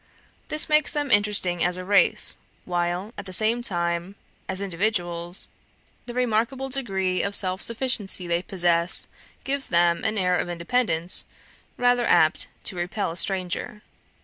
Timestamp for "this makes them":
0.47-1.11